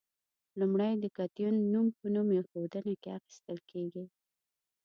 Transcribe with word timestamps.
لومړی 0.59 0.93
د 0.99 1.05
کتیون 1.17 1.55
نوم 1.73 1.87
په 1.97 2.05
نوم 2.15 2.27
ایښودنه 2.37 2.93
کې 3.01 3.09
اخیستل 3.17 3.57
کیږي. 3.71 4.05